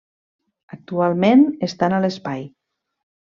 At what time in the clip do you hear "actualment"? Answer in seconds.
0.77-1.45